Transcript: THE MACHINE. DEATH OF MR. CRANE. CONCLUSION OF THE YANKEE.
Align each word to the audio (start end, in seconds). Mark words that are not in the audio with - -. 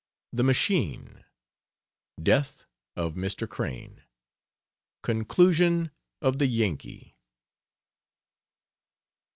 THE 0.33 0.41
MACHINE. 0.43 1.25
DEATH 2.19 2.65
OF 2.95 3.13
MR. 3.13 3.47
CRANE. 3.47 4.01
CONCLUSION 5.03 5.91
OF 6.23 6.39
THE 6.39 6.47
YANKEE. 6.47 7.15